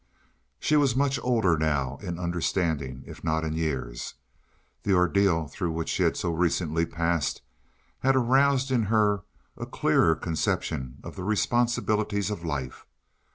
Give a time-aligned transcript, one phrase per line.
[0.59, 4.15] She was much older now, in understanding if not in years.
[4.81, 7.43] The ordeal through which she had so recently passed
[7.99, 9.21] had aroused in her
[9.55, 12.87] a clearer conception of the responsibilities of life.